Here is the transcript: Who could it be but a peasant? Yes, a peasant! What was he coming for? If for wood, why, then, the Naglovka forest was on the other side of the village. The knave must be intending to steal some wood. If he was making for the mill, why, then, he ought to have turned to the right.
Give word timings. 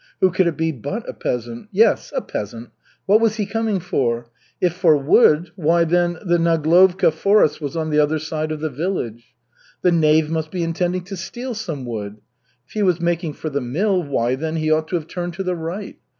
Who 0.19 0.31
could 0.31 0.47
it 0.47 0.57
be 0.57 0.71
but 0.71 1.07
a 1.07 1.13
peasant? 1.13 1.67
Yes, 1.71 2.11
a 2.15 2.21
peasant! 2.21 2.71
What 3.05 3.21
was 3.21 3.35
he 3.35 3.45
coming 3.45 3.79
for? 3.79 4.31
If 4.59 4.73
for 4.73 4.97
wood, 4.97 5.51
why, 5.55 5.83
then, 5.83 6.17
the 6.25 6.39
Naglovka 6.39 7.11
forest 7.13 7.61
was 7.61 7.77
on 7.77 7.91
the 7.91 7.99
other 7.99 8.17
side 8.17 8.51
of 8.51 8.61
the 8.61 8.71
village. 8.71 9.35
The 9.83 9.91
knave 9.91 10.31
must 10.31 10.49
be 10.49 10.63
intending 10.63 11.03
to 11.03 11.15
steal 11.15 11.53
some 11.53 11.85
wood. 11.85 12.17
If 12.65 12.73
he 12.73 12.81
was 12.81 12.99
making 12.99 13.33
for 13.33 13.51
the 13.51 13.61
mill, 13.61 14.01
why, 14.01 14.33
then, 14.33 14.55
he 14.55 14.71
ought 14.71 14.87
to 14.87 14.95
have 14.95 15.05
turned 15.05 15.35
to 15.35 15.43
the 15.43 15.55
right. 15.55 15.97